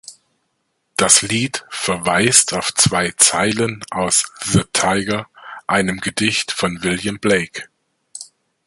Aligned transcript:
Das 0.97 1.21
Lied 1.21 1.63
verweist 1.69 2.53
auf 2.55 2.73
zwei 2.73 3.11
Zeilen 3.17 3.83
aus 3.91 4.33
The 4.43 4.63
Tyger, 4.73 5.27
einem 5.67 5.99
Gedicht 5.99 6.51
von 6.51 6.81
William 6.81 7.19
Blake. 7.19 7.65